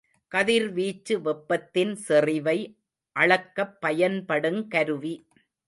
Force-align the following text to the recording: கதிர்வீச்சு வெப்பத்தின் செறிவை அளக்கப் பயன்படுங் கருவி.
கதிர்வீச்சு 0.31 1.21
வெப்பத்தின் 1.21 1.95
செறிவை 1.95 2.57
அளக்கப் 3.15 3.77
பயன்படுங் 3.85 4.67
கருவி. 4.67 5.15